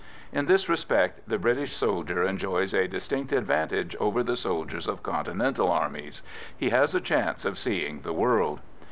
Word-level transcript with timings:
In 0.31 0.47
this 0.47 0.67
respect, 0.67 1.21
the 1.29 1.37
British 1.37 1.73
soldier 1.73 2.23
enjoys 2.23 2.73
a 2.73 2.87
distinct 2.87 3.31
advantage 3.31 3.95
over 3.99 4.23
the 4.23 4.35
soldiers 4.35 4.87
of 4.87 5.03
continental 5.03 5.69
armies; 5.69 6.23
he 6.57 6.71
has 6.71 6.95
a 6.95 6.99
chance 7.01 7.45
of 7.45 7.59
seeing 7.59 8.01
the 8.01 8.11
world. 8.11 8.61